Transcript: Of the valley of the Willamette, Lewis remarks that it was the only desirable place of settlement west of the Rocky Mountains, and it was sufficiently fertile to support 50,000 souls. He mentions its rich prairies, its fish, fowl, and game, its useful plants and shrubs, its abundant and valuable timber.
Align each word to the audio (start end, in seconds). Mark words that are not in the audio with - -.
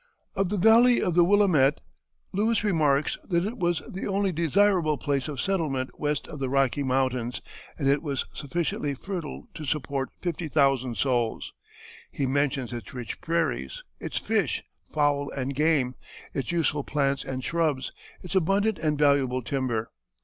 Of 0.33 0.49
the 0.49 0.57
valley 0.57 0.99
of 0.99 1.13
the 1.13 1.23
Willamette, 1.23 1.79
Lewis 2.33 2.63
remarks 2.63 3.19
that 3.29 3.45
it 3.45 3.59
was 3.59 3.83
the 3.87 4.07
only 4.07 4.31
desirable 4.31 4.97
place 4.97 5.27
of 5.27 5.39
settlement 5.39 5.91
west 5.99 6.27
of 6.27 6.39
the 6.39 6.49
Rocky 6.49 6.81
Mountains, 6.81 7.39
and 7.77 7.87
it 7.87 8.01
was 8.01 8.25
sufficiently 8.33 8.95
fertile 8.95 9.47
to 9.53 9.63
support 9.63 10.09
50,000 10.23 10.97
souls. 10.97 11.53
He 12.11 12.25
mentions 12.25 12.73
its 12.73 12.95
rich 12.95 13.21
prairies, 13.21 13.83
its 13.99 14.17
fish, 14.17 14.63
fowl, 14.91 15.29
and 15.33 15.53
game, 15.53 15.93
its 16.33 16.51
useful 16.51 16.83
plants 16.83 17.23
and 17.23 17.43
shrubs, 17.43 17.91
its 18.23 18.33
abundant 18.33 18.79
and 18.79 18.97
valuable 18.97 19.43
timber. 19.43 19.91